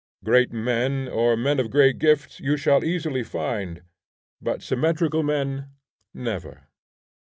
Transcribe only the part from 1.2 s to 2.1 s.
men of great